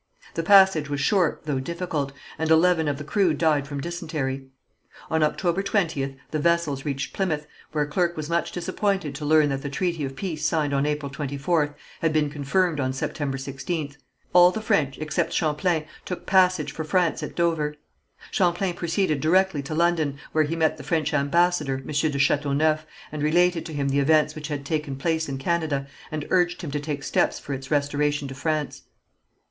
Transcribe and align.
The 0.33 0.41
passage 0.41 0.89
was 0.89 0.99
short 0.99 1.41
though 1.45 1.59
difficult, 1.59 2.11
and 2.39 2.49
eleven 2.49 2.87
of 2.87 2.97
the 2.97 3.03
crew 3.03 3.35
died 3.35 3.67
from 3.67 3.79
dysentery. 3.81 4.47
On 5.11 5.21
October 5.21 5.61
20th 5.61 6.15
the 6.31 6.39
vessels 6.39 6.83
reached 6.83 7.13
Plymouth, 7.13 7.45
where 7.71 7.85
Kirke 7.85 8.17
was 8.17 8.27
much 8.27 8.51
disappointed 8.51 9.13
to 9.13 9.25
learn 9.25 9.49
that 9.49 9.61
the 9.61 9.69
treaty 9.69 10.03
of 10.03 10.15
peace 10.15 10.43
signed 10.43 10.73
on 10.73 10.87
April 10.87 11.11
24th 11.11 11.75
had 11.99 12.11
been 12.11 12.31
confirmed 12.31 12.79
on 12.79 12.93
September 12.93 13.37
16th. 13.37 13.97
All 14.33 14.49
the 14.49 14.59
French, 14.59 14.97
except 14.97 15.33
Champlain, 15.33 15.85
took 16.03 16.25
passage 16.25 16.71
for 16.71 16.83
France 16.83 17.21
at 17.21 17.35
Dover. 17.35 17.75
Champlain 18.31 18.73
proceeded 18.73 19.21
directly 19.21 19.61
to 19.61 19.75
London, 19.75 20.17
where 20.31 20.45
he 20.45 20.55
met 20.55 20.77
the 20.77 20.83
French 20.83 21.13
ambassador, 21.13 21.75
M. 21.75 21.85
de 21.93 22.17
Chateauneuf, 22.17 22.87
and 23.11 23.21
related 23.21 23.67
to 23.67 23.73
him 23.73 23.89
the 23.89 23.99
events 23.99 24.33
which 24.33 24.47
had 24.47 24.65
taken 24.65 24.95
place 24.95 25.29
in 25.29 25.37
Canada, 25.37 25.85
and 26.09 26.25
urged 26.31 26.63
him 26.63 26.71
to 26.71 26.79
take 26.79 27.03
steps 27.03 27.37
for 27.37 27.53
its 27.53 27.69
restoration 27.69 28.27
to 28.27 28.33
France. 28.33 28.81